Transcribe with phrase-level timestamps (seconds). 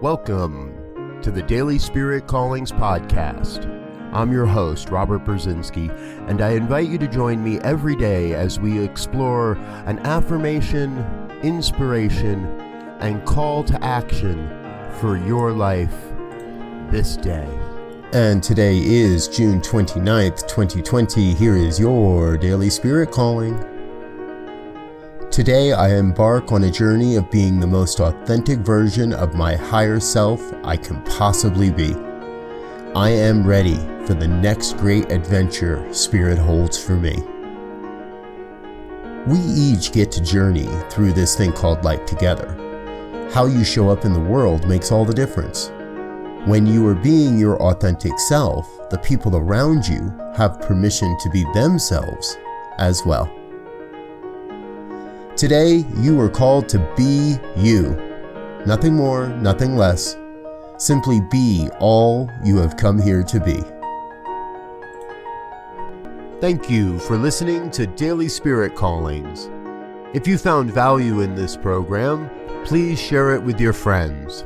[0.00, 3.66] Welcome to the Daily Spirit Callings Podcast.
[4.14, 5.90] I'm your host, Robert Brzezinski,
[6.26, 9.52] and I invite you to join me every day as we explore
[9.84, 11.04] an affirmation,
[11.42, 12.46] inspiration,
[13.00, 14.48] and call to action
[15.00, 15.94] for your life
[16.90, 17.48] this day.
[18.12, 21.34] And today is June 29th, 2020.
[21.34, 23.79] Here is your Daily Spirit Calling.
[25.30, 30.00] Today, I embark on a journey of being the most authentic version of my higher
[30.00, 31.94] self I can possibly be.
[32.96, 33.76] I am ready
[34.06, 37.14] for the next great adventure Spirit holds for me.
[39.28, 42.48] We each get to journey through this thing called life together.
[43.32, 45.68] How you show up in the world makes all the difference.
[46.44, 51.44] When you are being your authentic self, the people around you have permission to be
[51.54, 52.36] themselves
[52.78, 53.32] as well.
[55.40, 57.96] Today, you are called to be you.
[58.66, 60.18] Nothing more, nothing less.
[60.76, 63.62] Simply be all you have come here to be.
[66.42, 69.48] Thank you for listening to Daily Spirit Callings.
[70.12, 72.28] If you found value in this program,
[72.66, 74.44] please share it with your friends.